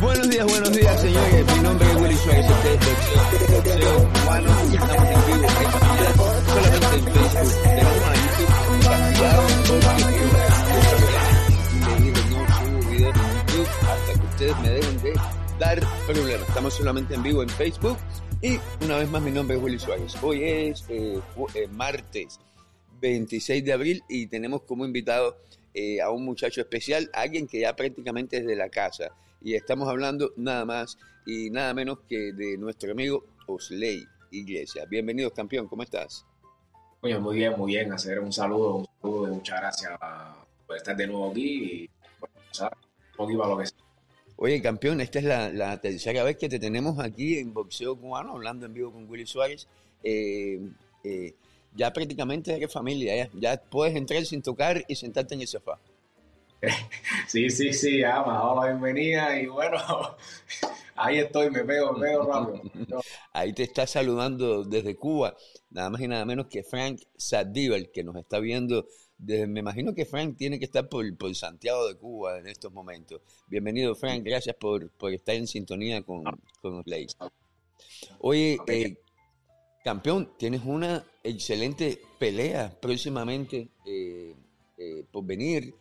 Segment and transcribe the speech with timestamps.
[0.00, 1.44] Buenos días, buenos días, señores.
[1.54, 2.46] Mi nombre es Willy Suárez.
[2.48, 2.80] Este es
[3.50, 4.50] Boxeo Cubano.
[4.50, 5.48] Estamos en vivo
[6.46, 7.50] solamente en Facebook.
[7.62, 8.48] Tenemos a YouTube
[8.82, 9.42] castigado
[12.30, 15.12] no subo videos en YouTube hasta que ustedes me dejen de
[15.58, 16.48] dar problemas.
[16.48, 17.98] Estamos solamente en vivo en Facebook.
[18.40, 20.16] Y una vez más, mi nombre es Willy Suárez.
[20.22, 21.20] Hoy es eh,
[21.54, 22.40] eh, martes
[23.02, 25.36] 26 de abril y tenemos como invitado
[25.74, 29.12] eh, a un muchacho especial, alguien que ya prácticamente es de la casa.
[29.42, 34.86] Y estamos hablando nada más y nada menos que de nuestro amigo Osley Iglesias.
[34.88, 36.26] Bienvenido, campeón, ¿cómo estás?
[37.00, 37.92] Oye, muy bien, muy bien.
[37.92, 39.98] Hacer un saludo, un saludo y muchas gracias
[40.66, 42.78] por estar de nuevo aquí y bueno, ¿sabes?
[43.16, 43.78] lo que sea.
[44.36, 48.66] Oye, campeón, esta es la, tercera vez que te tenemos aquí en Boxeo Cubano, hablando
[48.66, 49.68] en vivo con Willy Suárez.
[50.02, 50.60] Eh,
[51.04, 51.34] eh,
[51.74, 55.78] ya prácticamente eres familia, ya, puedes entrar sin tocar y sentarte en el sofá.
[57.30, 59.78] Sí, sí, sí, ya me la bienvenida y bueno,
[60.96, 62.60] ahí estoy, me veo, me veo rápido.
[63.32, 65.36] Ahí te está saludando desde Cuba,
[65.70, 69.94] nada más y nada menos que Frank Sadivel, que nos está viendo desde, me imagino
[69.94, 73.20] que Frank tiene que estar por, por Santiago de Cuba en estos momentos.
[73.46, 76.24] Bienvenido, Frank, gracias por, por estar en sintonía con,
[76.60, 77.16] con los leyes.
[78.18, 78.96] Oye, eh,
[79.84, 84.34] Campeón, tienes una excelente pelea próximamente eh,
[84.78, 85.76] eh, por venir.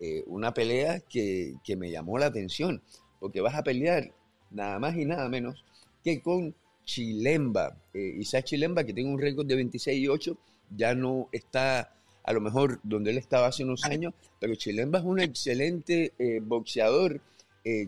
[0.00, 2.82] Eh, una pelea que, me llamó la atención,
[3.18, 4.12] porque vas a pelear
[4.50, 5.64] nada más y nada menos
[6.02, 7.76] que con Chilemba.
[7.92, 10.36] Isaac Chilemba, que tiene un récord de 26 y 8,
[10.76, 15.04] ya no está a lo mejor donde él estaba hace unos años, pero Chilemba es
[15.04, 17.20] un excelente boxeador.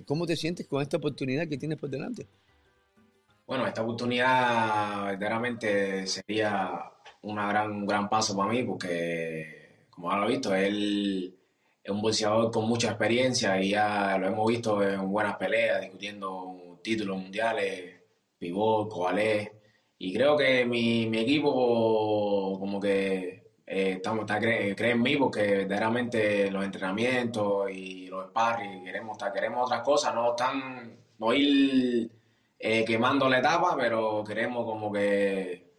[0.04, 2.26] ¿Cómo te sientes con esta oportunidad que tienes por delante?
[3.46, 10.18] Bueno, esta oportunidad verdaderamente sería una gran, un gran paso para mí porque, como ya
[10.18, 11.36] lo he visto, él
[11.82, 16.78] es un boxeador con mucha experiencia y ya lo hemos visto en buenas peleas, discutiendo
[16.82, 18.02] títulos mundiales,
[18.38, 19.52] pivot, coalé.
[19.98, 25.42] Y creo que mi, mi equipo como que eh, estamos, está, cree, en mí porque
[25.58, 32.10] verdaderamente los entrenamientos y los sparring queremos, queremos otras cosas, no están, no ir
[32.58, 35.70] eh, quemando la etapa, pero queremos como que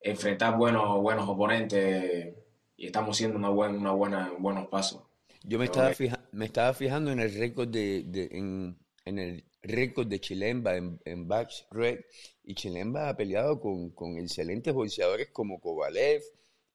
[0.00, 2.34] enfrentar buenos, buenos oponentes
[2.80, 5.02] y estamos haciendo una, buena, una buena, buenos pasos.
[5.44, 5.92] Yo me estaba,
[6.32, 7.98] me estaba fijando en el récord de,
[8.32, 12.00] en, el récord de Chilemba en, en Bax Red
[12.42, 16.22] y Chilemba ha peleado con, con excelentes boxeadores como Kovalev,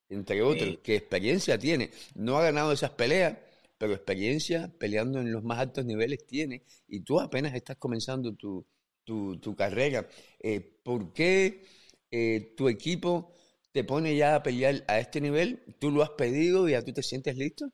[0.10, 1.90] entre otros, que experiencia tiene.
[2.14, 3.40] No ha ganado esas peleas,
[3.80, 8.64] pero experiencia peleando en los más altos niveles tiene y tú apenas estás comenzando tu,
[9.04, 10.08] tu, carrera.
[10.40, 11.64] Eh, ¿Por qué
[12.12, 13.34] eh, tu equipo
[13.76, 15.62] te pone ya a pelear a este nivel?
[15.80, 17.70] ¿Tú lo has pedido y ya tú te sientes listo?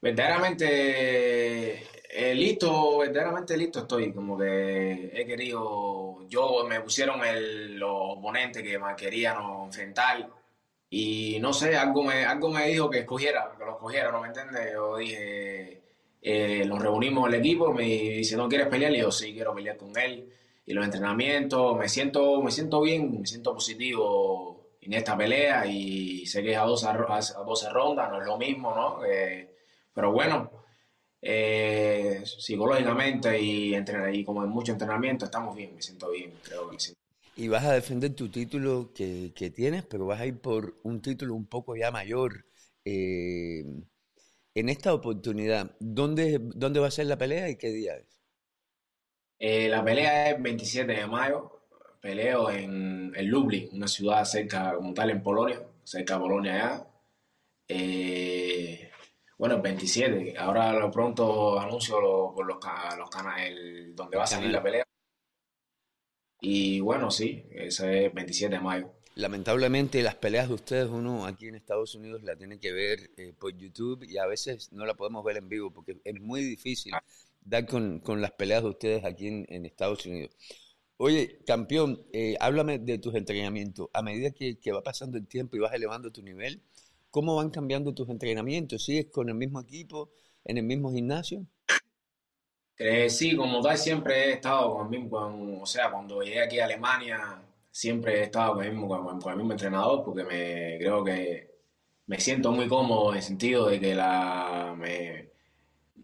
[0.00, 4.12] Verdaderamente eh, listo, verdaderamente listo estoy.
[4.12, 10.30] Como que he querido, yo me pusieron el, los oponentes que me querían enfrentar
[10.88, 14.28] y no sé, algo me, algo me dijo que escogiera, que lo escogiera, ¿no me
[14.28, 14.72] entiendes?
[14.72, 15.82] Yo dije,
[16.22, 18.92] eh, nos reunimos el equipo, me dice, ¿no quieres pelear?
[18.92, 20.32] Y yo, sí, quiero pelear con él.
[20.64, 26.26] Y los entrenamientos, me siento, me siento bien, me siento positivo en esta pelea y
[26.26, 29.04] sé que es a 12, a rondas, no es lo mismo, ¿no?
[29.04, 29.56] Eh,
[29.92, 30.50] pero bueno,
[31.20, 36.80] eh, psicológicamente y, y como en mucho entrenamiento estamos bien, me siento bien, creo que
[36.80, 36.94] sí.
[37.36, 41.00] Y vas a defender tu título que, que, tienes, pero vas a ir por un
[41.00, 42.44] título un poco ya mayor.
[42.84, 43.64] Eh,
[44.54, 48.20] en esta oportunidad, ¿dónde, ¿dónde va a ser la pelea y qué día es?
[49.38, 51.59] Eh, la pelea es 27 de mayo.
[52.00, 56.86] Peleo en, Lublin, una ciudad cerca, como tal, en Polonia, cerca de Polonia ya.
[57.68, 58.90] Eh,
[59.38, 60.34] bueno, el 27.
[60.38, 61.96] Ahora lo pronto anuncio
[62.34, 62.58] por los,
[62.98, 64.84] los canales donde va a salir la pelea.
[66.40, 71.48] Y bueno, sí, ese es 27 de mayo lamentablemente las peleas de ustedes uno aquí
[71.48, 74.94] en Estados Unidos la tiene que ver eh, por YouTube y a veces no la
[74.94, 76.92] podemos ver en vivo porque es muy difícil
[77.40, 80.36] dar con, las peleas de ustedes aquí en, Estados Unidos.
[81.02, 83.88] Oye, campeón, eh, háblame de tus entrenamientos.
[83.94, 86.60] A medida que, va pasando el tiempo y vas elevando tu nivel,
[87.10, 88.84] ¿cómo van cambiando tus entrenamientos?
[88.84, 90.10] ¿Sigues con el mismo equipo,
[90.44, 91.46] en el mismo gimnasio?
[92.76, 96.58] Eh, sí, como tal siempre he estado con el mismo, o sea, cuando llegué aquí
[96.60, 101.02] a Alemania siempre he estado con el mismo, con, el mismo entrenador porque me creo
[101.02, 101.50] que
[102.08, 105.29] me siento muy cómodo en el sentido de que la, me,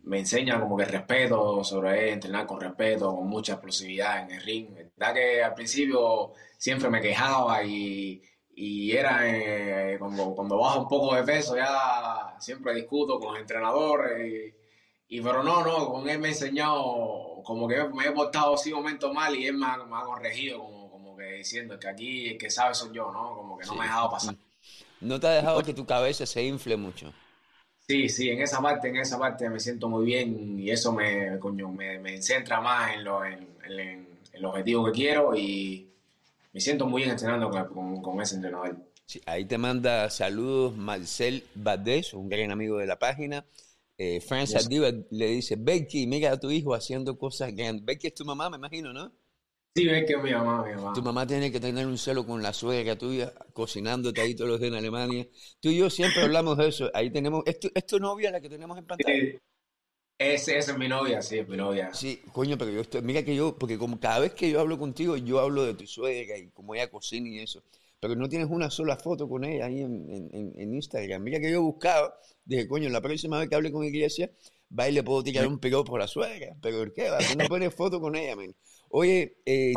[0.07, 4.43] me enseña como que respeto sobre él, entrenar con respeto, con mucha explosividad en el
[4.43, 4.69] ring.
[4.73, 8.23] Verdad que al principio siempre me quejaba y,
[8.55, 13.41] y era eh, cuando, cuando bajo un poco de peso ya siempre discuto con los
[13.41, 14.55] entrenadores
[15.09, 18.73] Y pero no, no, con él me ha enseñado, como que me he portado así
[18.73, 22.29] momentos mal y él me ha, me ha corregido, como, como que diciendo que aquí
[22.31, 23.35] el que sabe soy yo, ¿no?
[23.37, 24.37] Como que no me ha dejado pasar.
[25.01, 27.13] No te ha dejado que tu cabeza se infle mucho.
[27.89, 31.39] Sí, sí, en esa parte, en esa parte me siento muy bien y eso me,
[31.39, 35.89] coño, me, me centra más en, lo, en, en, el objetivo que quiero y
[36.53, 38.77] me siento muy bien entrenando con, con, ese entrenador.
[39.07, 43.47] Sí, ahí te manda saludos Marcel Badés, un gran amigo de la página.
[43.97, 44.69] Eh, Francis
[45.11, 47.85] le dice, Becky, mira a tu hijo haciendo cosas grandes.
[47.85, 49.13] Becky es tu mamá, me imagino, ¿no?
[49.77, 50.93] Sí, Becky es mi mamá, mi mamá.
[50.95, 54.61] Tu mamá tiene que tener un celo con la suegra tuya, cocinándote ahí todos los
[54.61, 55.27] días en Alemania.
[55.61, 56.91] Tú y yo siempre hablamos de eso.
[56.95, 59.15] Ahí tenemos, ¿es tu, novia la que tenemos en pantalla?
[59.15, 59.39] Sí.
[60.19, 61.93] Esa es mi novia, sí, es mi novia.
[61.93, 64.79] Sí, coño, pero yo estoy, mira que yo, porque como cada vez que yo hablo
[64.79, 67.63] contigo, yo hablo de tu suegra y cómo ella cocina y eso
[68.01, 71.23] pero no tienes una sola foto con ella ahí en, en, en Instagram.
[71.23, 72.15] Mira que yo buscaba,
[72.45, 74.31] dije, coño, la próxima vez que hable con Iglesia,
[74.77, 76.55] va y le puedo tirar un piropo por la suegra.
[76.61, 77.11] Pero ¿por qué?
[77.31, 78.55] Tú no pones foto con ella, man.
[78.91, 79.73] Oye, eh,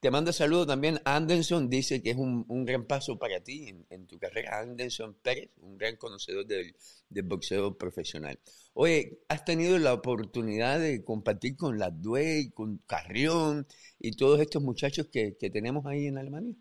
[0.00, 1.00] te, manda saludos también.
[1.04, 4.60] Anderson dice que es un, un gran paso para ti en, en, tu carrera.
[4.60, 6.74] Anderson Pérez, un gran conocedor del,
[7.08, 8.38] del, boxeo profesional.
[8.74, 13.66] Oye, has tenido la oportunidad de compartir con la Duey, con Carrión
[13.98, 16.54] y todos estos muchachos que, que tenemos ahí en Alemania.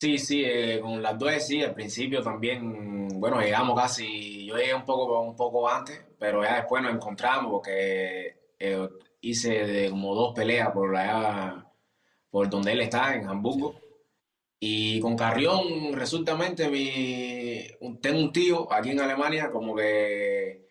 [0.00, 4.74] Sí, sí, eh, con las dos sí, al principio también, bueno, llegamos casi, yo llegué
[4.74, 8.88] un poco, un poco antes, pero ya después nos encontramos porque eh,
[9.20, 11.66] hice como dos peleas por allá,
[12.30, 13.80] por donde él está, en Hamburgo.
[14.58, 17.64] Y con Carrión, resultamente, mi,
[18.00, 20.68] tengo un tío aquí en Alemania, como que,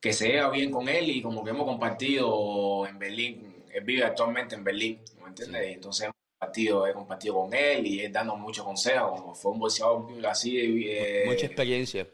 [0.00, 4.04] que se lleva bien con él y como que hemos compartido en Berlín, él vive
[4.04, 5.74] actualmente en Berlín, ¿me entiendes?
[5.74, 10.26] Entonces compartido, he compartido con él y él dando muchos consejos, como fue un boxeador
[10.26, 10.56] así.
[10.88, 12.06] Eh, Mucha experiencia.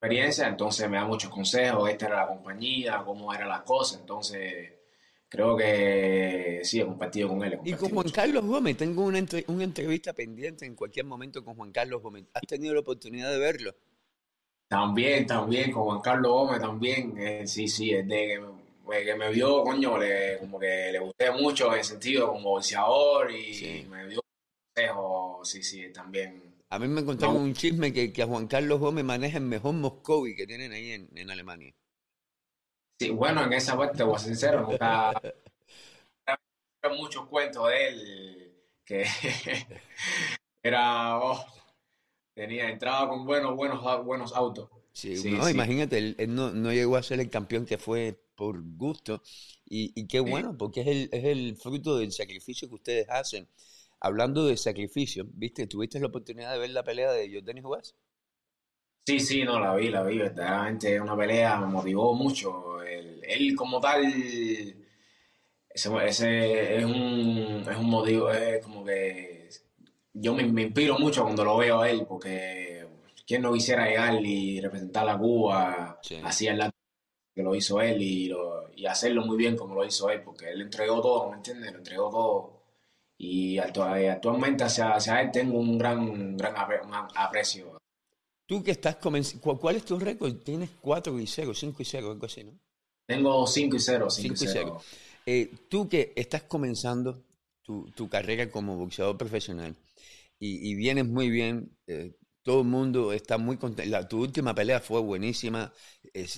[0.00, 4.72] Experiencia, entonces me da muchos consejos, esta era la compañía, cómo eran las cosas, entonces
[5.32, 7.58] creo que sí, he compartido con él.
[7.64, 11.72] Y con Juan Carlos Gómez, tengo una, una entrevista pendiente en cualquier momento con Juan
[11.72, 12.26] Carlos Gómez.
[12.34, 13.74] ¿Has tenido la oportunidad de verlo?
[14.68, 18.42] También, también, con Juan Carlos Gómez también, eh, sí, sí, es de
[18.84, 22.50] pues, que me vio, coño, le, como que le gusté mucho en el sentido como
[22.50, 24.20] boxeador y me dio
[24.74, 26.42] consejos, sí, sí, también.
[26.68, 29.72] A mí me contaron un chisme que, que, a Juan Carlos Gómez maneja el mejor
[29.72, 31.74] Moscovi que tienen ahí en, en Alemania.
[33.02, 35.12] Sí, bueno, en esa parte, voy a ser sincero, nunca
[36.96, 38.54] muchos cuentos de él
[38.84, 39.04] que
[40.62, 41.44] era, oh,
[42.34, 44.68] tenía, entraba con buenos, buenos, buenos autos.
[44.92, 49.22] Sí, no, imagínate, él, no, no, llegó a ser el campeón que fue por gusto.
[49.64, 53.48] Y, qué bueno, porque es el, es el fruto del sacrificio que ustedes hacen.
[54.00, 55.66] Hablando de sacrificio, ¿viste?
[55.66, 57.94] ¿Tuviste la oportunidad de ver la pelea de Jordani Juárez?
[59.04, 60.18] Sí, sí, no, la vi, la vi.
[60.18, 62.82] Verdaderamente una pelea, me motivó mucho.
[62.82, 64.04] Él, como tal,
[65.70, 69.48] ese, ese, es, un, es un motivo, es como que
[70.12, 72.86] yo me, me, inspiro mucho cuando lo veo a él, porque
[73.26, 76.72] quién no quisiera llegar y representar a Cuba así al lado
[77.34, 80.50] que lo hizo él y, lo, y, hacerlo muy bien como lo hizo él, porque
[80.50, 81.72] él entregó todo, ¿me entiendes?
[81.72, 82.62] Lo entregó todo.
[83.18, 86.54] Y actualmente hacia, hacia él tengo un gran, gran
[87.14, 87.81] aprecio.
[88.52, 90.34] Tú que estás comenzando, ¿cuál es tu récord?
[90.42, 92.52] Tienes 4 y 0, 5 y 0, algo así, ¿no?
[93.06, 94.82] Tengo 5 y 0, 5 y 0.
[95.24, 97.24] Eh, tú que estás comenzando
[97.62, 99.74] tu, tu, carrera como boxeador profesional
[100.38, 104.06] y, y vienes muy bien, eh, todo el mundo está muy contento.
[104.06, 105.72] tu última pelea fue buenísima.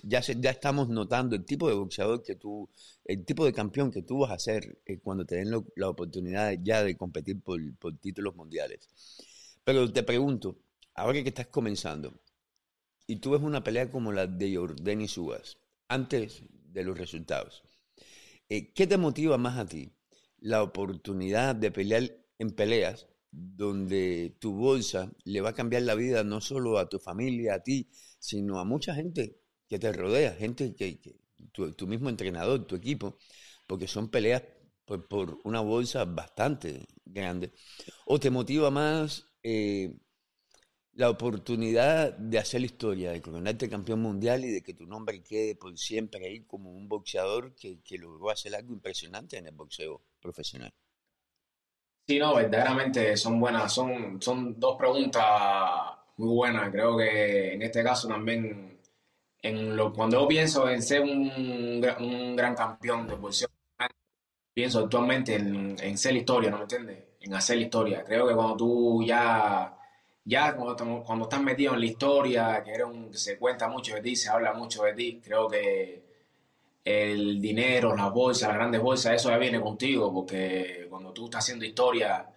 [0.04, 2.70] ya, ya estamos notando el tipo de boxeador que tú,
[3.04, 6.54] el tipo de campeón que tú vas a ser eh, cuando te den la oportunidad
[6.62, 7.60] ya de competir por,
[8.00, 8.88] títulos mundiales.
[9.64, 10.58] Pero te pregunto,
[10.94, 12.14] ahora que estás comenzando,
[13.06, 15.58] y tú ves una pelea como la de Jordani Subas,
[15.88, 17.62] antes de los resultados,
[18.48, 19.92] eh, ¿qué te motiva más a ti?
[20.38, 26.24] ¿La oportunidad de pelear en peleas donde tu bolsa le va a cambiar la vida
[26.24, 30.74] no solo a tu familia, a ti, sino a mucha gente que te rodea, gente
[30.74, 31.00] que,
[31.52, 33.18] tu, mismo entrenador, tu equipo,
[33.66, 34.42] porque son peleas
[34.84, 37.52] por, una bolsa bastante grande.
[38.06, 39.96] ¿O te motiva más eh,
[40.96, 45.22] la oportunidad de hacer la historia, de coronarte campeón mundial y de que tu nombre
[45.22, 49.54] quede por siempre ahí como un boxeador que, que logró hacer algo impresionante en el
[49.54, 50.72] boxeo profesional?
[52.06, 55.24] Sí, no, verdaderamente son buenas, son, son dos preguntas
[56.18, 56.70] muy buenas.
[56.70, 58.78] Creo que en este caso también,
[59.42, 63.50] en lo, cuando yo pienso en ser un, un gran campeón de posición,
[64.52, 67.04] pienso actualmente en, en ser historia, ¿no me entiendes?
[67.20, 68.04] En hacer la historia.
[68.04, 69.76] Creo que cuando tú ya,
[70.24, 74.00] ya cuando, cuando estás metido en la historia, que, eres un, se cuenta mucho de
[74.00, 76.02] ti, se habla mucho de ti, creo que
[76.84, 81.44] el dinero, las bolsas, las grandes bolsas, eso ya viene contigo, porque cuando tú estás
[81.44, 82.28] haciendo historia,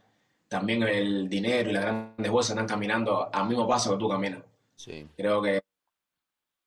[0.48, 4.42] también el dinero y las grandes bolsas están caminando al mismo paso que tú caminas.
[4.76, 5.08] Sí.
[5.16, 5.62] Creo que,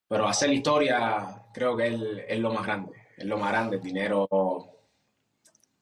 [0.09, 3.83] pero hacer historia, creo que es, es lo más grande, es lo más grande, el
[3.83, 4.29] dinero.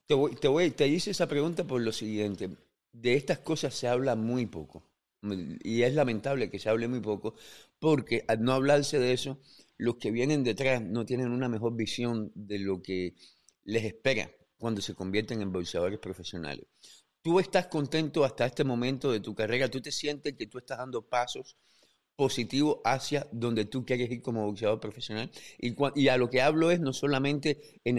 [0.07, 2.51] Te, voy, te, voy, te hice esa pregunta por lo siguiente,
[2.93, 4.83] de estas cosas se habla muy poco,
[5.23, 7.35] y es lamentable que se hable muy poco,
[7.79, 9.41] porque al no hablarse de eso,
[9.77, 13.15] los que vienen detrás no tienen una mejor visión de lo que
[13.65, 16.67] les espera cuando se convierten en bolsadores profesionales.
[17.23, 19.71] ¿Tú estás contento hasta este momento de tu carrera?
[19.71, 21.57] ¿Tú te sientes que tú estás dando pasos
[22.17, 25.31] positivos hacia donde tú quieres ir como boxeador profesional?
[25.59, 27.99] Y, a lo que hablo es no solamente en,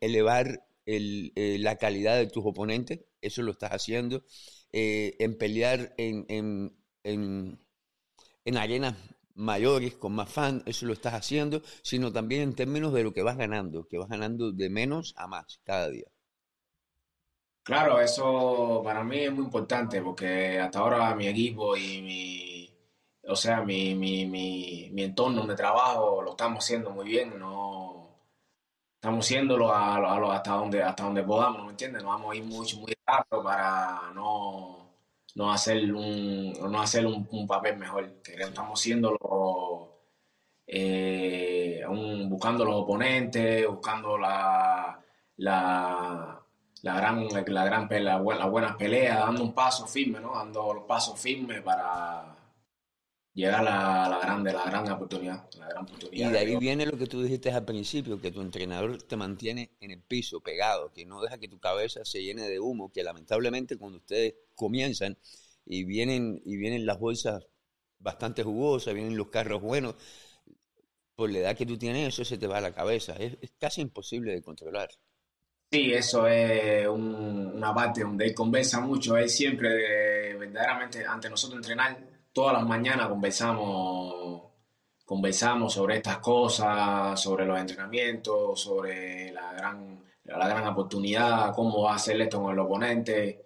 [0.00, 4.24] elevar eh, la calidad de tus oponentes, eso lo estás haciendo,
[4.72, 7.60] eh, en pelear en, en, en,
[8.44, 8.96] en arenas
[9.34, 13.22] mayores, con más fans, eso lo estás haciendo, sino también en términos de lo que
[13.22, 16.06] vas ganando, que vas ganando de menos a más cada día.
[17.62, 22.70] Claro, eso para mí es muy importante porque hasta ahora mi equipo y mi,
[23.30, 28.07] o sea, mi, mi, mi, mi entorno de trabajo lo estamos haciendo muy bien, no
[28.98, 32.02] estamos haciéndolo a, hasta donde hasta donde podamos, ¿me entiendes?
[32.02, 34.78] No vamos a ir mucho muy rápido para no
[35.36, 38.20] no hacer un, no hacer un, papel mejor.
[38.22, 40.00] Que estamos haciéndolo
[40.66, 41.84] eh,
[42.28, 45.00] buscando los oponentes, buscando la,
[45.36, 46.40] la,
[46.82, 50.34] la gran, la gran la, las buenas peleas, dando un paso firme, ¿no?
[50.34, 52.37] Dando los pasos firmes para
[53.38, 56.28] llegar a la, grande, la gran oportunidad, la gran oportunidad.
[56.28, 59.70] Y de ahí viene lo que tú dijiste al principio, que tu entrenador te mantiene
[59.80, 63.04] en el piso, pegado, que no deja que tu cabeza se llene de humo, que
[63.04, 65.16] lamentablemente cuando ustedes comienzan
[65.64, 67.46] y vienen, y vienen las bolsas
[68.00, 69.94] bastante jugosas, vienen los carros buenos,
[71.14, 73.14] por la edad que tú tienes, eso se te va a la cabeza.
[73.14, 74.88] Es, casi imposible de controlar.
[75.70, 79.16] Sí, eso es una parte donde él conversa mucho.
[79.16, 84.42] Él siempre, verdaderamente, ante nosotros entrenar, todas las mañanas conversamos,
[85.04, 91.94] conversamos sobre estas cosas, sobre los entrenamientos, sobre la gran, la gran oportunidad, cómo va
[91.94, 93.44] a hacer esto con el oponente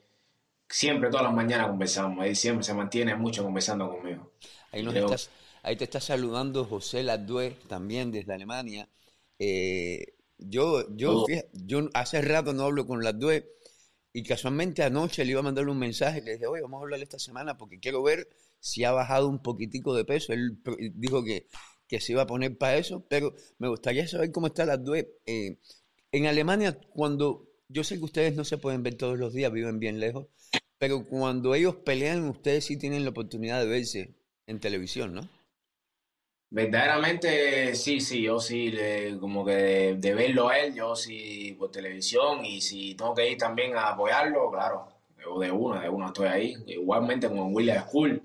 [0.68, 2.26] siempre, todas las mañanas conversamos.
[2.26, 4.32] Él siempre se mantiene mucho conversando conmigo.
[4.72, 5.30] Ahí, estás,
[5.62, 8.90] ahí te está saludando José Ladue, también desde Alemania.
[9.38, 13.56] Eh, yo, yo, yo hace rato no hablo con Ladue
[14.12, 16.82] y casualmente anoche le iba a mandarle un mensaje y le dije, oye, vamos a
[16.82, 18.28] hablar esta semana porque quiero ver
[18.60, 20.32] si ha bajado un poquitico de peso.
[20.32, 20.58] Él
[20.94, 21.48] dijo que,
[21.88, 25.18] que se iba a poner para eso, pero me gustaría saber cómo está Ladue.
[25.26, 25.58] Eh,
[26.12, 29.78] en Alemania, cuando yo sé que ustedes no se pueden ver todos los días, viven
[29.78, 30.26] bien lejos,
[30.78, 34.14] pero cuando ellos pelean, ustedes sí tienen la oportunidad de verse
[34.46, 35.28] en televisión, ¿no?
[36.52, 38.74] Verdaderamente sí, sí, yo sí,
[39.18, 43.38] como que de, verlo a él, yo sí por televisión y si tengo que ir
[43.38, 44.86] también a apoyarlo, claro,
[45.18, 46.56] yo de una, de una estoy ahí.
[46.66, 48.20] Igualmente con William School,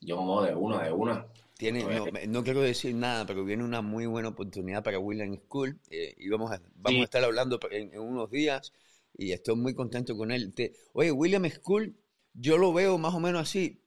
[0.00, 1.26] yo de una, de una.
[1.58, 1.84] Tiene,
[2.28, 6.28] no, quiero decir nada, pero viene una muy buena oportunidad para William School eh, y
[6.28, 8.72] vamos a, vamos a estar hablando en unos días
[9.18, 10.54] y estoy muy contento con él.
[10.92, 11.96] oye, William School,
[12.32, 13.80] yo lo veo más o menos así.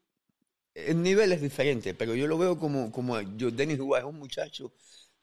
[0.87, 4.73] El nivel es diferente, pero yo lo veo como, como yo, Dennis es un muchacho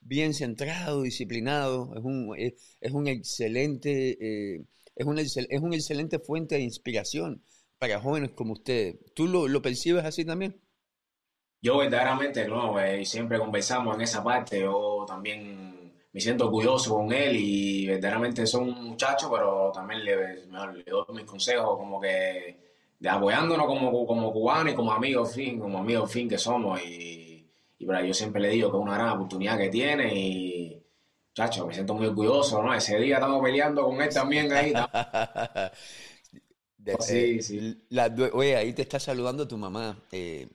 [0.00, 2.34] bien centrado, disciplinado, es un,
[2.80, 7.42] es, un excelente, eh, es, un, es una excelente fuente de inspiración
[7.78, 8.96] para jóvenes como usted.
[9.14, 10.60] ¿Tú lo, lo percibes así también?
[11.60, 17.12] Yo verdaderamente no, eh, siempre conversamos en esa parte, yo también me siento orgulloso con
[17.12, 22.75] él y verdaderamente son un muchacho, pero también le, le doy mis consejos como que
[22.98, 27.50] de apoyándonos como, como cubanos y como amigos fin, como amigos fin que somos y,
[27.78, 30.86] y yo siempre le digo que es una gran oportunidad que tiene y
[31.36, 32.74] muchacho, me siento muy orgulloso, ¿no?
[32.74, 34.72] Ese día estamos peleando con él también ahí.
[37.00, 37.86] sí, sí.
[38.32, 40.02] oye, ahí te está saludando tu mamá.
[40.10, 40.48] Eh,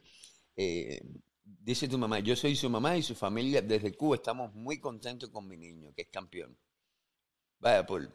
[0.56, 1.00] eh,
[1.44, 5.30] dice tu mamá, yo soy su mamá y su familia desde Cuba estamos muy contentos
[5.30, 6.58] con mi niño, que es campeón.
[7.60, 8.10] Vaya, por,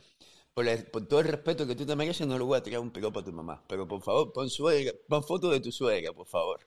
[0.57, 3.21] por, todo el respeto que tú te mereces, no le voy a tirar un piropo
[3.21, 3.63] a tu mamá.
[3.69, 6.61] Pero por favor, pon, suegra, pon foto de tu suegra, por favor.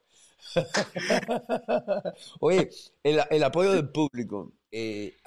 [2.40, 2.70] Oye,
[3.04, 5.18] el, apoyo del público, eh,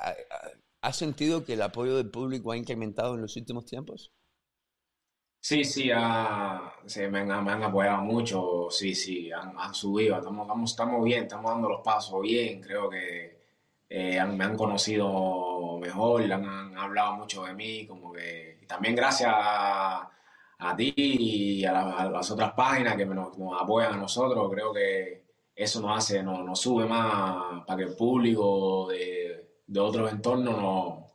[0.81, 4.12] ¿has sentido que el apoyo del público ha incrementado en los últimos tiempos?
[5.40, 11.69] Sí, sí, me, han, apoyado mucho, sí, sí, han, subido, estamos, estamos, bien, estamos dando
[11.69, 13.40] los pasos bien, creo que
[13.88, 20.09] eh, me han conocido mejor, han, hablado mucho de mí, como que también gracias a,
[20.76, 25.25] ti y a, las otras páginas que nos, apoyan a nosotros, creo que
[25.55, 31.12] eso nos hace, nos, sube más para que el público de, de otros entornos nos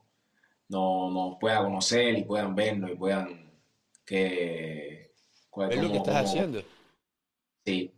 [0.69, 3.51] nos, nos pueda conocer y puedan vernos y puedan
[4.05, 5.13] que...
[5.71, 6.61] Es lo que estás haciendo.
[7.65, 7.91] Sí.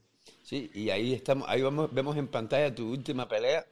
[0.44, 3.66] Sí, y ahí estamos, ahí vamos, vemos en pantalla tu última pelea,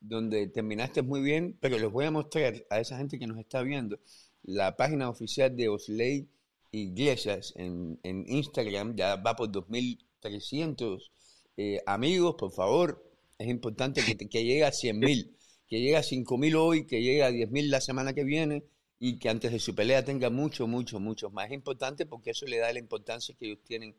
[0.00, 3.62] donde terminaste muy bien, pero les voy a mostrar a esa gente que nos está
[3.62, 3.98] viendo
[4.48, 6.26] la página oficial de Osley
[6.70, 11.10] Iglesias en, en Instagram, ya va por 2.300
[11.58, 13.04] eh, amigos, por favor,
[13.38, 15.36] es importante que, que llegue a 100.000,
[15.66, 18.64] que llegue a 5.000 hoy, que llegue a 10.000 la semana que viene
[18.98, 21.50] y que antes de su pelea tenga mucho, mucho, mucho más.
[21.52, 23.94] Importante porque eso le da la importancia que ellos tienen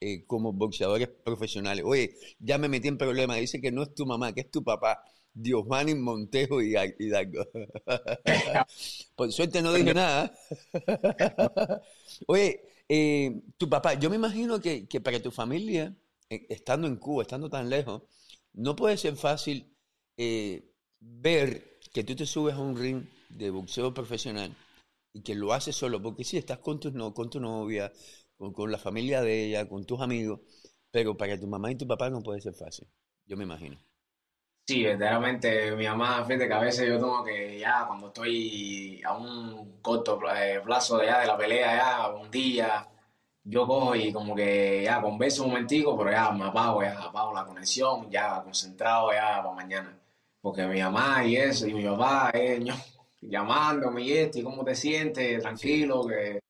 [0.00, 1.84] eh, como boxeadores profesionales.
[1.86, 4.64] Oye, ya me metí en problema, dice que no es tu mamá, que es tu
[4.64, 5.04] papá.
[5.34, 7.46] Diosmani Montejo y Hidalgo.
[9.16, 10.32] Por suerte no dije nada.
[12.26, 15.96] Oye, eh, tu papá, yo me imagino que, que para tu familia,
[16.28, 18.02] eh, estando en Cuba, estando tan lejos,
[18.52, 19.68] no puede ser fácil
[21.00, 24.54] ver que tú te subes a un ring de boxeo profesional
[25.12, 27.92] y que lo haces solo, porque sí, estás con tu, no, con tu novia,
[28.36, 30.40] con, con, la familia de ella, con tus amigos,
[30.90, 32.88] pero para tu mamá y tu papá no puede ser fácil,
[33.26, 33.78] yo me imagino.
[34.64, 39.16] Sí, verdaderamente mi mamá, fíjate que a veces yo tengo que ya cuando estoy a
[39.16, 42.86] un corto eh, plazo de, ya de la pelea, ya un día,
[43.44, 47.34] yo cojo y como que ya converso un momentico, pero ya me apago, ya apago
[47.34, 49.98] la conexión, ya concentrado ya para mañana.
[50.40, 52.60] Porque mi mamá y eso, y mi papá, eh,
[53.20, 56.40] llamándome y esto, y cómo te sientes, tranquilo, que...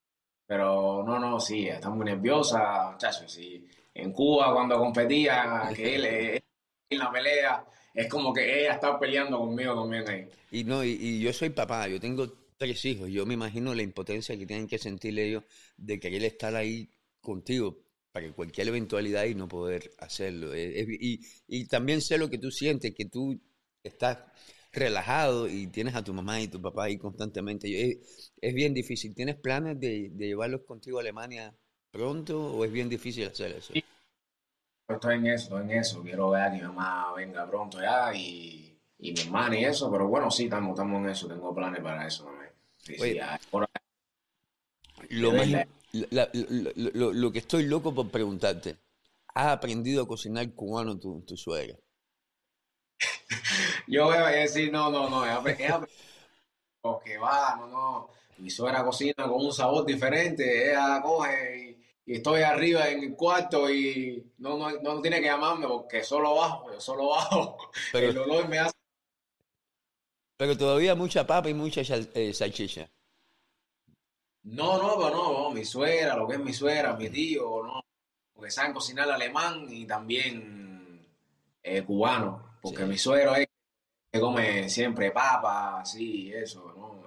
[0.47, 3.67] Pero no, no, sí, está muy nerviosa, muchachos, sí.
[3.95, 6.43] En Cuba, cuando competía, que él,
[6.91, 10.29] en la pelea, es como que ella está peleando conmigo también ahí.
[10.51, 14.37] Y no, y, yo soy papá, yo tengo tres hijos, yo me imagino la impotencia
[14.37, 15.45] que tienen que sentir ellos
[15.77, 16.89] de querer estar ahí
[17.21, 17.79] contigo
[18.13, 20.57] para cualquier eventualidad y no poder hacerlo.
[20.57, 23.41] y, y también sé lo que tú sientes, que tú
[23.83, 24.19] estás
[24.73, 27.91] relajado y tienes a tu mamá y tu papá ahí constantemente.
[27.91, 29.15] Es, es bien difícil.
[29.15, 31.55] ¿Tienes planes de, de, llevarlos contigo a Alemania
[31.91, 33.73] pronto o es bien difícil hacer eso?
[33.75, 33.85] Sí.
[34.89, 36.03] Estoy en eso, estoy en eso.
[36.03, 40.09] Quiero ver a mi mamá venga pronto ya y, y mi hermana y eso, pero
[40.09, 41.29] bueno, sí, estamos, estamos en eso.
[41.29, 42.51] Tengo planes para eso también.
[42.77, 43.19] Sí, sí,
[43.51, 43.69] por...
[45.11, 45.67] lo, más, la,
[46.33, 48.77] lo, lo, lo, que estoy loco por preguntarte,
[49.35, 51.77] ¿has aprendido a cocinar cubano tu, tu suegra?
[53.87, 55.43] Yo voy a decir, no, no, no,
[56.83, 58.11] porque va, no, no.
[58.39, 63.17] Mi suegra cocina con un sabor diferente, ella coge y, y, estoy arriba en el
[63.17, 67.59] cuarto y no, no, no tiene que llamarme porque solo bajo, yo solo bajo.
[67.93, 68.73] Pero, el olor me hace.
[70.37, 72.89] Pero todavía mucha papa y mucha eh, salchicha.
[74.45, 77.81] No, no, pero no, no, mi suegra, lo que es mi suegra, mi tío, no,
[78.35, 81.07] porque saben cocinar alemán y también
[81.63, 82.89] eh, cubano, porque sí.
[82.89, 83.47] mi suegro es
[84.11, 87.03] que come siempre papa, así, eso, ¿no?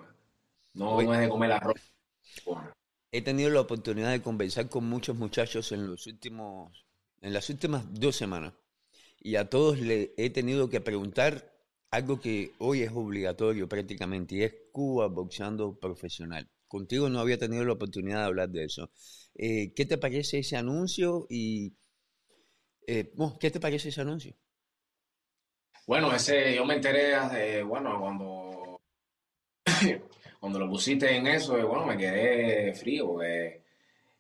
[0.76, 1.92] No, no es de comer arroz.
[2.46, 2.72] Bueno.
[3.16, 6.86] He tenido la oportunidad de conversar con muchos muchachos en los últimos,
[7.22, 8.54] las últimas dos semanas.
[9.22, 11.50] Y a todos le he tenido que preguntar
[11.92, 16.50] algo que hoy es obligatorio prácticamente, y es Cuba boxeando profesional.
[16.68, 18.92] Contigo no había tenido la oportunidad de hablar de eso.
[19.34, 21.26] Eh, ¿Qué te parece ese anuncio?
[21.30, 21.74] Y
[22.86, 24.36] eh, ¿qué te parece ese anuncio?
[25.88, 28.82] Bueno, ese, yo me enteré, eh, bueno, cuando,
[30.46, 33.64] cuando lo pusiste en eso, bueno, me quedé frío, porque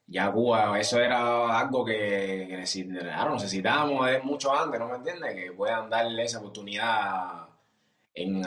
[0.08, 5.36] ya Cuba, eso era algo que, que necesitábamos, mucho antes, ¿no me entiendes?
[5.36, 6.88] Que puedan darle esa oportunidad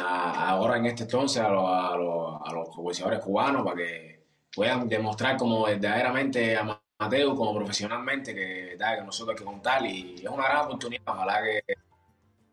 [0.01, 5.63] a, ahora en este entonces a los, a a cubanos para que puedan demostrar como
[5.63, 11.05] verdaderamente amateur, como profesionalmente, que, que nosotros hay que contar y es una gran oportunidad,
[11.07, 11.63] ojalá que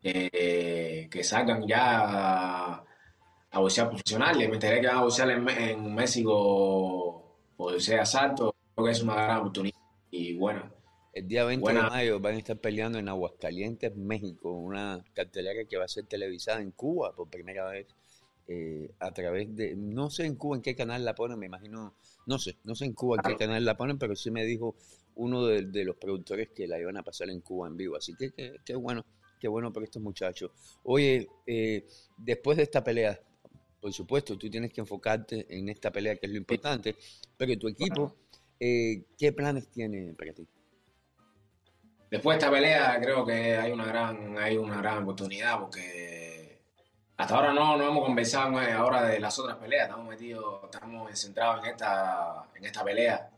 [0.04, 2.85] eh, que salgan ya
[3.56, 4.48] a, boxear profesionales.
[4.48, 7.24] Me enteré que van a boxear en, en México
[7.58, 8.56] por ese asalto.
[8.74, 9.78] Creo que es una gran oportunidad
[10.12, 10.72] y bueno.
[11.14, 11.84] El día 20 buena.
[11.84, 16.06] de mayo van a estar peleando en Aguascalientes, México, una cartelera que va a ser
[16.06, 17.88] televisada en Cuba por primera vez.
[18.48, 21.96] Eh, a través de, no sé en Cuba en qué canal la ponen, me imagino,
[22.28, 24.76] no sé, no sé en Cuba en qué canal la ponen, pero sí me dijo
[25.16, 28.14] uno de, de los productores que la iban a pasar en Cuba en vivo, así
[28.16, 29.04] que qué bueno
[29.40, 30.52] qué bueno para estos muchachos.
[30.84, 31.88] Oye, eh,
[32.18, 33.20] después de esta pelea,
[33.86, 36.96] por supuesto, tú tienes que enfocarte en esta pelea que es lo importante,
[37.38, 38.16] pero tu equipo,
[38.60, 40.48] eh, ¿qué planes tiene para ti?
[42.10, 46.64] Después de esta pelea creo que hay una gran, hay una gran oportunidad porque
[47.16, 51.64] hasta ahora no, no hemos conversado ahora de las otras peleas, estamos metidos, estamos centrados
[51.64, 53.30] en esta, en esta pelea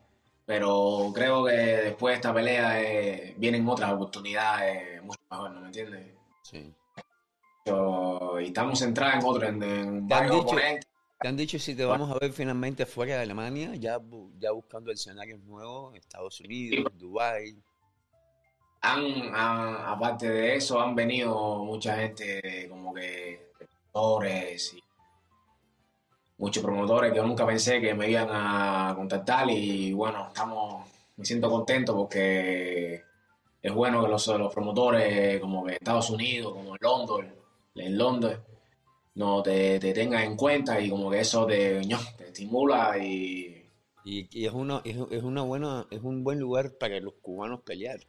[0.45, 5.67] pero creo que después de esta pelea eh, vienen otras oportunidades mucho mejor, ¿no me
[5.67, 6.07] entiendes?
[6.41, 6.73] Sí.
[7.65, 10.55] Pero, y estamos centrados en otro, en, en dicho.
[11.19, 13.99] ¿Te han dicho si te vamos a ver finalmente fuera de Alemania, ya,
[14.37, 17.55] ya buscando escenarios nuevos, Estados Unidos, Dubái?
[18.81, 23.51] Han, aparte de eso, han venido mucha gente como que
[23.91, 24.83] promotores y
[26.37, 31.25] muchos promotores que yo nunca pensé que me iban a contactar y bueno, estamos, me
[31.25, 33.01] siento contento porque
[33.59, 37.33] es bueno que los, los promotores como que Estados Unidos, como London,
[37.79, 38.39] en Londres,
[39.15, 41.81] no te, te tengan en cuenta y como que eso te,
[42.17, 43.53] te estimula y...
[44.05, 47.99] Y, es, uno, es, es, una buena, es un buen lugar para los cubanos pelear,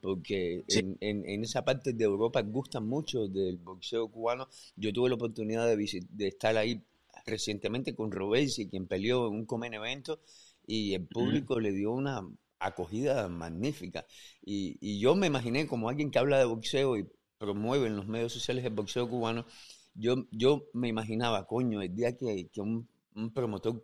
[0.00, 4.46] porque en, en, esa parte de Europa gustan mucho del boxeo cubano.
[4.76, 6.80] Yo tuve la oportunidad de, de estar ahí
[7.26, 10.20] recientemente con Robesi, quien peleó en un comen evento,
[10.64, 12.24] y el público le dio una
[12.60, 14.06] acogida magnífica.
[14.44, 18.06] Y, y, yo me imaginé como alguien que habla de boxeo y promueve en los
[18.06, 19.46] medios sociales el boxeo cubano,
[19.94, 22.88] yo, yo me imaginaba, coño, el día que, que un,
[23.34, 23.80] promotor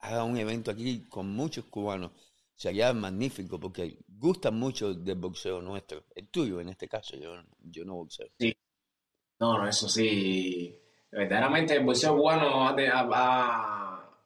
[0.00, 2.12] haga un evento aquí con muchos cubanos,
[2.54, 7.84] sería magnífico porque gusta mucho del boxeo nuestro, el tuyo en este caso, yo, yo
[7.84, 8.28] no boxeo.
[8.38, 8.56] Sí,
[9.40, 10.76] no, no, eso sí,
[11.10, 12.74] verdaderamente el boxeo cubano ha,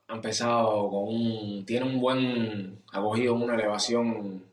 [0.08, 4.51] empezado con un, tiene un buen acogido, una elevación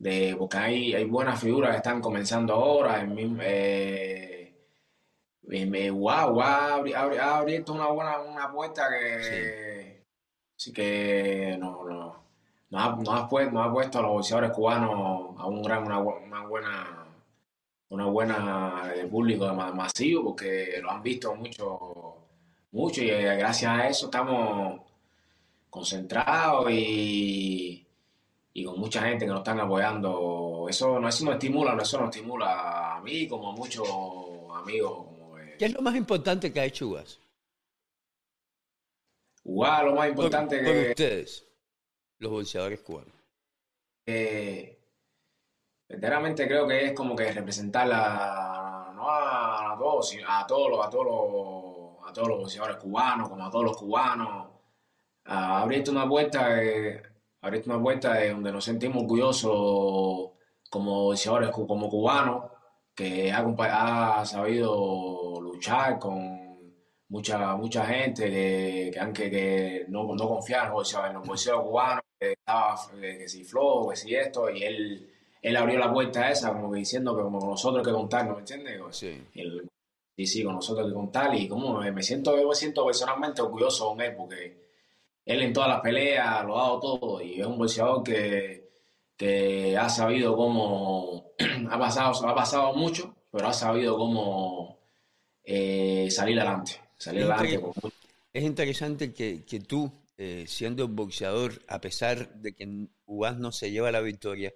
[0.00, 4.54] de, porque hay, hay buenas figuras que están comenzando ahora, el, eh,
[5.42, 10.04] me, wow, wow, ha abierto una buena una puerta que
[10.56, 12.24] sí, que no, no,
[12.70, 15.84] no, ha, no, ha puesto, no ha puesto a los boxeadores cubanos a un gran,
[15.84, 17.06] una, una buena
[17.90, 22.16] una buena de público masivo porque lo han visto mucho
[22.72, 24.80] mucho y eh, gracias a eso estamos
[25.68, 27.86] concentrados y,
[28.52, 32.14] y con mucha gente que nos están apoyando eso no eso nos estimula eso nos
[32.14, 33.88] estimula a mí como a muchos
[34.54, 35.10] amigos
[35.60, 37.20] ¿Qué es lo más importante que ha hecho UAS?
[39.44, 40.64] UAS, lo más importante que...
[40.64, 41.46] Por ustedes,
[42.18, 43.12] los bolseadores cubanos.
[44.06, 44.78] Eh,
[45.86, 50.88] verdaderamente creo que es como que representar a, no a, todos, a todos los, a
[50.88, 54.48] todos los, a todos los bolseadores cubanos, como a todos los cubanos.
[55.26, 57.02] A abrirte una puerta, eh,
[57.42, 60.30] abrirte una puerta de donde nos sentimos orgullosos
[60.68, 62.44] como bolseadores, como cubanos,
[62.94, 66.40] que ha, ha sabido luchar con
[67.08, 70.72] mucha mucha gente que, que, que no, no confiaban
[71.08, 75.10] en los bolseos cubanos, que estaba que si flow, que si esto, y él,
[75.42, 78.40] él abrió la puerta esa, como que diciendo que como nosotros que contar, ¿no me
[78.40, 78.80] entiendes?
[78.90, 79.20] Sí.
[80.16, 83.88] sí, sí, con nosotros que contar, y como me siento, yo me siento personalmente orgulloso
[83.88, 84.69] con él, porque
[85.24, 88.70] él en todas las peleas lo ha dado todo, y es un boxeador que,
[89.16, 91.32] que ha sabido cómo,
[91.70, 94.78] ha pasado, ha pasado mucho, pero ha sabido cómo
[95.44, 96.80] eh, salir adelante.
[96.96, 97.70] Salir es, adelante
[98.32, 103.70] es interesante que, que tú, eh, siendo boxeador, a pesar de que UAS no se
[103.70, 104.52] lleva la victoria,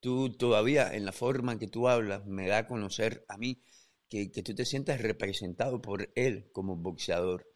[0.00, 3.62] tú todavía, en la forma que tú hablas, me da a conocer a mí
[4.08, 7.46] que, que tú te sientas representado por él como boxeador.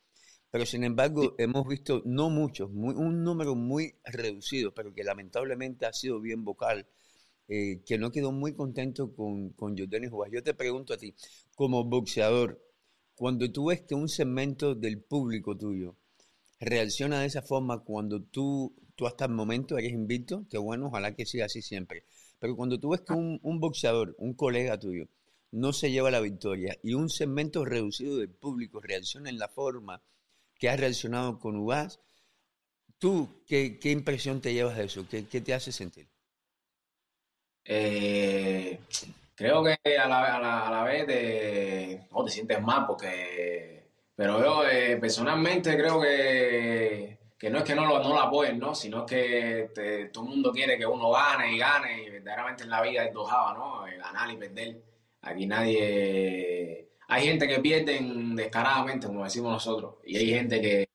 [0.51, 5.87] Pero sin embargo, hemos visto no muchos, muy, un número muy reducido, pero que lamentablemente
[5.87, 6.87] ha sido bien vocal,
[7.49, 11.15] eh, que no quedó muy contento con, con Jordan Yo te pregunto a ti,
[11.55, 12.61] como boxeador,
[13.15, 15.97] cuando tú ves que un segmento del público tuyo
[16.61, 21.15] reacciona de esa forma cuando tú, tú hasta el momento eres invicto, que bueno, ojalá
[21.15, 22.05] que siga así siempre.
[22.39, 25.09] Pero cuando tú ves que un, boxeador, un colega tuyo,
[25.51, 30.03] no se lleva la victoria y un segmento reducido del público reacciona en la forma
[30.59, 32.01] que ha reaccionado con UAS,
[32.99, 35.07] ¿tú qué, impresión te llevas de eso?
[35.09, 36.09] ¿Qué, te hace sentir?
[37.65, 38.79] Eh,
[39.35, 43.75] creo que a la, a la, vez te, te sientes mal porque...
[44.15, 48.59] Pero yo eh, personalmente creo que, que, no es que no lo, no lo apoyen,
[48.59, 48.75] ¿no?
[48.75, 49.71] sino que
[50.11, 53.13] todo el mundo quiere que uno gane y gane y verdaderamente en la vida es
[53.13, 53.87] dojaba, ¿no?
[53.87, 54.83] Eh, ganar y perder.
[55.21, 56.96] Aquí nadie...
[57.09, 60.89] Hay gente que pierden descaradamente, como decimos nosotros, y hay gente que,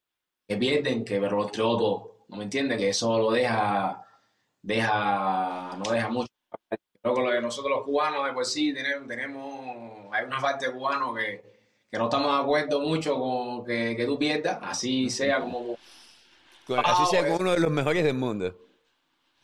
[0.47, 2.25] que pierden que pero los todo.
[2.27, 2.77] ¿No me entiendes?
[2.77, 4.05] Que eso lo deja,
[4.61, 6.31] deja, no deja mucho
[7.03, 11.17] Luego, lo de nosotros los cubanos, pues sí, tenemos, tenemos hay una parte de cubanos
[11.17, 11.43] que,
[11.89, 15.75] que, no estamos de acuerdo mucho con que, que tú pierdas, así sea como...
[16.83, 18.55] así sea como uno de los mejores del mundo.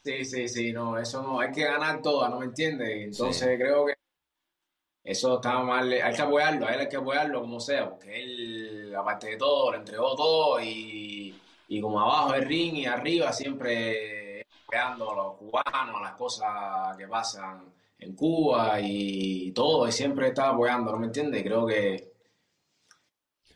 [0.03, 2.89] Sí, sí, sí, no, eso no, hay que ganar todas, ¿no me entiendes?
[2.89, 3.95] Entonces creo que
[5.07, 8.93] eso está mal, hay que apoyarlo, a él hay que apoyarlo como sea, porque él,
[8.93, 11.33] aparte de todo, le entregó todo y,
[11.69, 16.97] y como abajo del ring y arriba siempre apoyando a los cubanos, a las cosas
[16.97, 21.41] que pasan en Cuba y todo, y siempre está apoyando, ¿no me entiendes?
[21.41, 22.11] Creo que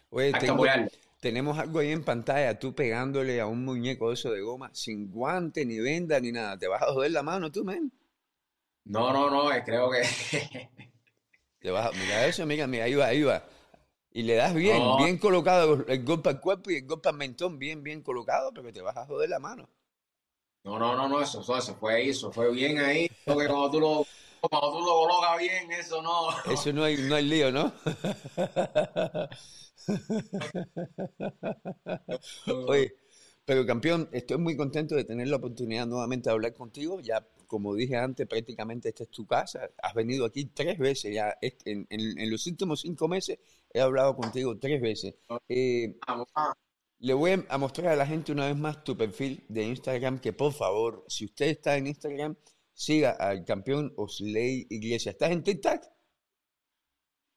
[0.09, 0.87] Oye, hay tengo, que
[1.19, 5.65] tenemos algo ahí en pantalla, tú pegándole a un muñeco eso de goma, sin guante,
[5.65, 6.57] ni venda, ni nada.
[6.57, 7.91] ¿Te vas a joder la mano tú, men?
[8.85, 10.01] No, no, no, eh, creo que...
[11.62, 13.43] Te vas a- mira eso, mira, mira, ahí va, ahí va.
[14.13, 17.60] Y le das bien, bien colocado el golpe al cuerpo y el golpe al mentón,
[17.60, 19.69] bien, bien colocado, pero te vas a joder la mano.
[20.63, 23.08] No, no, no, no, eso, eso, eso fue ahí, eso fue bien ahí.
[23.26, 24.08] Creo que cuando tú lo,
[24.39, 26.30] cuando tú lo colocas bien, eso no.
[26.43, 27.74] Eso no hay, no hay lío, ¿no?
[32.67, 32.93] Oye,
[33.45, 37.00] pero campeón, estoy muy contento de tener la oportunidad nuevamente de hablar contigo.
[37.02, 39.69] Ya, como dije antes, prácticamente esta es tu casa.
[39.83, 41.37] Has venido aquí tres veces ya.
[41.41, 43.39] En, en- en los últimos cinco meses
[43.73, 45.15] he hablado contigo tres veces.
[45.49, 45.97] Eh,
[46.99, 50.31] le voy a mostrar a la gente una vez más tu perfil de Instagram, que
[50.31, 52.35] por favor, si usted está en Instagram,
[52.73, 55.13] siga al campeón Osley Iglesias.
[55.15, 55.81] ¿Estás en TikTok?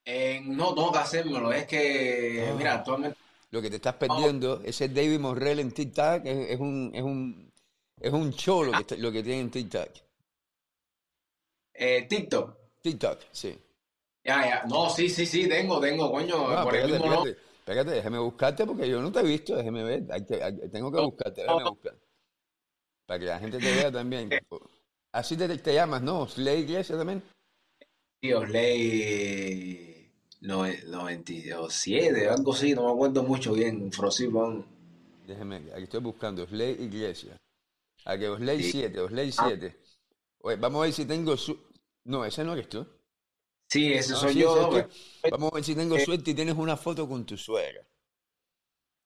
[0.04, 2.54] eh, no tengo que hacérmelo, es que, Ah.
[2.56, 3.16] mira, actualmente,
[3.50, 7.52] Lo que te estás perdiendo, ese David Morrell en TikTok es, es un, es un,
[8.00, 9.88] es un show lo que, está- lo que tiene en TikTok.
[11.74, 12.56] eh, TikTok.
[12.82, 13.58] TikTok, sí.
[14.24, 17.90] Ya, ya, no, sí, sí, sí, tengo, tengo, coño, No, por el mismo espérate, espérate,
[17.90, 21.00] déjame buscarte porque yo no te he visto, déjame ver, hay que- hay- tengo que
[21.00, 21.94] buscarte, déjame buscar.
[23.06, 24.30] Para que la gente te vea también.
[25.12, 26.20] Así te, te llamas, ¿no?
[26.22, 27.22] Osley Iglesias también.
[28.20, 34.64] Tío, ley no, 97, algo así, no me acuerdo mucho bien, Frosibón.
[35.26, 37.36] Déjame, aquí estoy buscando, Osley Iglesias.
[38.04, 38.70] A que Osley Sí.
[38.72, 39.44] 7, Osley Ah.
[39.48, 39.80] 7.
[40.40, 41.58] Oye, vamos a ver si tengo su...
[42.04, 42.86] No, ese no eres tú.
[43.68, 44.70] Sí, ese No, soy sí, yo.
[45.30, 46.04] Vamos a ver si tengo Eh.
[46.04, 47.86] suerte y tienes una foto con tu suegra.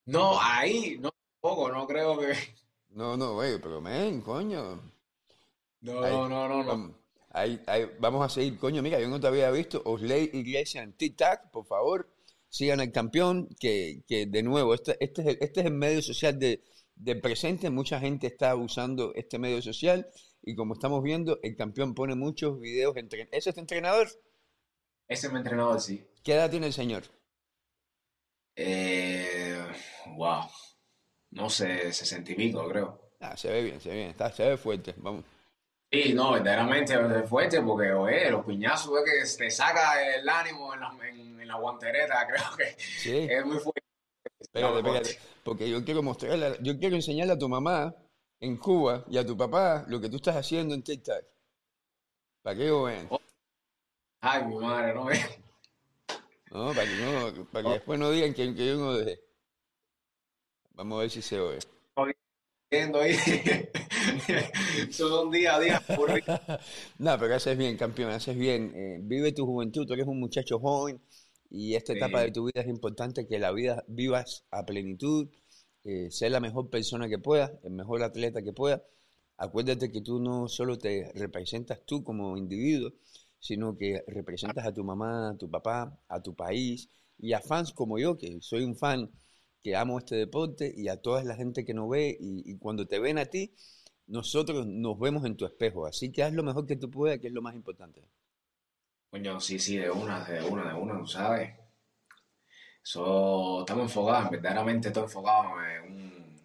[0.06, 2.32] No, ahí, no, poco, no creo que...
[2.90, 4.80] No, no, güey, pero men, coño.
[5.82, 6.68] No, Ahí, no, no, no, no.
[6.68, 6.96] Vamos,
[7.30, 9.80] ahí- ahí, vamos a seguir, coño, mira, yo no te había visto.
[9.84, 12.08] Osley Iglesias en TikTok, por favor,
[12.48, 16.02] sigan al campeón, que, que de nuevo, este, este, es el, este es el medio
[16.02, 16.64] social de,
[16.98, 20.08] del presente, mucha gente está usando este medio social
[20.42, 22.96] y como estamos viendo, el campeón pone muchos videos.
[22.96, 23.28] Entre...
[23.32, 24.08] ¿Ese es tu entrenador?
[25.08, 26.06] Ese es mi entrenador, sí.
[26.22, 27.04] ¿Qué edad tiene el señor?
[28.56, 29.56] Eh,
[30.16, 30.42] wow,
[31.30, 33.12] no sé, sesenta y pico, creo.
[33.20, 35.24] Ah, se ve bien, se ve bien, está, se ve fuerte, vamos.
[35.90, 40.74] Sí, no, verdaderamente es fuerte porque, oye, los piñazos es que te saca el ánimo
[40.74, 43.26] en la, en, en la guantereta, creo que Sí.
[43.30, 43.80] es muy fuerte.
[44.40, 47.94] Espérate, espérate, porque yo quiero mostrarle, yo quiero enseñarle a tu mamá
[48.38, 51.24] en Cuba y a tu papá lo que tú estás haciendo en TikTok.
[52.42, 53.08] Para que ellos vean,
[54.20, 55.26] Ay, mi madre, no es.
[56.50, 56.74] ¿no?
[56.74, 59.22] Para que, no, para que después no digan que, que yo no dejé.
[60.72, 61.60] Vamos a ver si se oye.
[62.70, 63.14] Viendo ahí.
[64.90, 65.82] Son día a día.
[66.98, 68.70] No, pero haces bien, campeón, haces bien.
[68.74, 71.00] Eh, vive tu juventud, tú eres un muchacho joven
[71.50, 75.28] y esta etapa de tu vida es importante que la vida vivas a plenitud,
[75.84, 78.82] eh, ser la mejor persona que puedas, el mejor atleta que puedas.
[79.36, 82.92] Acuérdate que tú no solo te representas tú como individuo,
[83.38, 87.72] sino que representas a tu mamá, a tu papá, a tu país y a fans
[87.72, 89.10] como yo, que soy un fan
[89.62, 92.86] que amo este deporte y a toda la gente que nos ve y, y cuando
[92.86, 93.54] te ven a ti,
[94.06, 97.28] nosotros nos vemos en tu espejo, así que haz lo mejor que tú puedas, que
[97.28, 98.02] es lo más importante.
[99.10, 101.50] Coño, sí, sí, de una, de una, de una, tú sabes.
[102.82, 106.40] So, estamos enfocados, verdaderamente estoy enfocado en, un-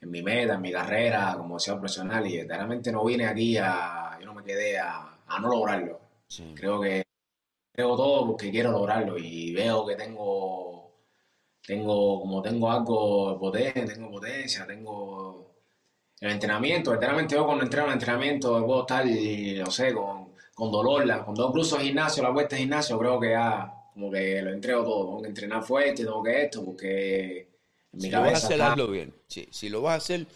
[0.00, 4.18] en mi meta, en mi carrera como sea profesional y verdaderamente no vine aquí a,
[4.20, 6.00] yo no me quedé a, a no lograrlo.
[6.28, 6.54] Sí.
[6.56, 7.04] Creo que
[7.72, 10.92] creo todo porque quiero lograrlo y veo que tengo,
[11.66, 15.54] tengo, como tengo algo potente, tengo potencia, tengo
[16.20, 20.29] el entrenamiento, verdaderamente yo cuando entreno en el entrenamiento puedo estar, no sé, con,
[20.60, 23.72] con dolor, la- con dos cruzos de gimnasio, la vuelta de gimnasio, creo que ya
[23.94, 27.40] como que lo entrego todo, tengo que entrenar fuerte, tengo que esto, porque
[27.92, 28.62] en mi Si lo vas a hacer, está...
[28.62, 29.14] hazlo bien.
[29.28, 30.26] Sí, si lo vas a hacer,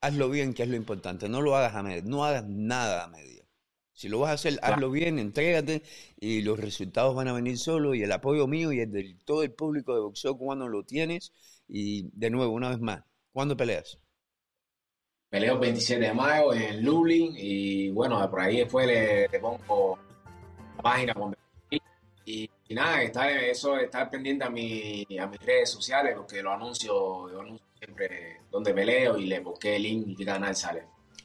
[0.00, 1.28] hazlo bien, que es lo importante.
[1.28, 3.44] No lo hagas a media, no hagas nada a media.
[3.92, 5.82] Si lo vas a hacer, hazlo bien, entrégate
[6.18, 9.42] y los resultados van a venir solos y el apoyo mío y el de todo
[9.42, 11.32] el público de boxeo cubano lo tienes.
[11.68, 13.98] Y de nuevo, una vez más, ¿cuándo peleas?
[15.30, 19.96] Peleo el 27 de mayo en Lublin y bueno, por ahí después le, pongo
[20.76, 21.36] la página con
[22.26, 26.52] y, y nada, estar, eso estar pendiente a, mi, a mis redes sociales porque lo
[26.52, 27.28] anuncio,
[27.78, 30.82] siempre donde peleo y le busqué el link y qué canal sale.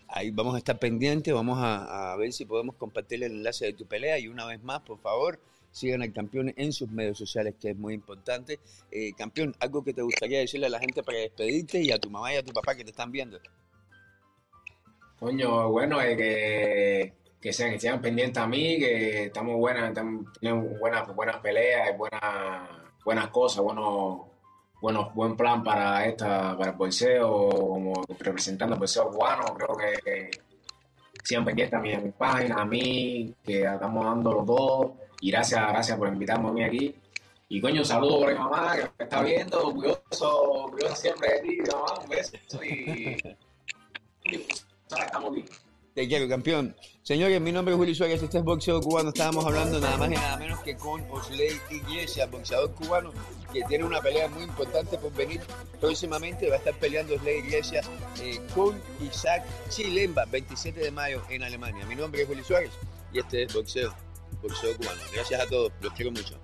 [0.07, 3.73] Ahí vamos a estar pendientes, vamos a, a ver si podemos compartir el enlace de
[3.73, 5.39] tu pelea y una vez más, por favor,
[5.71, 8.59] sigan al campeón en sus medios sociales, que es muy importante.
[8.91, 12.09] Eh, campeón, algo que te gustaría decirle a la gente para despedirte y a tu
[12.09, 13.39] mamá y a tu papá que te están viendo.
[15.19, 19.93] Coño, bueno, es que, que sean, que sean pendientes a mí, que estamos buenas,
[20.39, 22.69] tenemos buenas, buenas peleas, buenas,
[23.03, 24.21] buenas cosas, buenos,
[24.81, 30.29] bueno, buen plan para esta, para el boxeo, como representando el boxeo cubano, creo que
[31.23, 35.31] siempre pendientes a mi, a mi página, a mí, que estamos dando los dos, y
[35.31, 36.95] gracias, gracias por invitarme a mí aquí.
[37.47, 41.39] Y coño, un saludo por mi mamá que me está viendo, curioso, curioso siempre de
[41.41, 43.17] ti, mamá, un beso y,
[45.95, 46.75] Te quiero, campeón.
[47.03, 49.09] Señores, mi nombre es Julio Suárez, este es Boxeo Cubano.
[49.09, 53.13] Estábamos hablando nada más y nada menos que con Osley Iglesias, boxeador cubano,
[53.53, 55.39] que tiene una pelea muy importante por venir
[55.79, 56.49] próximamente.
[56.49, 57.89] Va a estar peleando Osley Iglesias
[58.21, 61.85] eh, con Isaac Chilemba, 27 de mayo en Alemania.
[61.85, 62.71] Mi nombre es Julio Suárez
[63.13, 63.95] y este es Boxeo,
[64.41, 65.01] Boxeo Cubano.
[65.13, 66.37] Gracias a todos, los quiero mucho.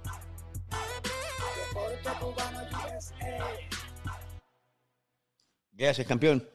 [5.74, 6.48] Gracias, campeón.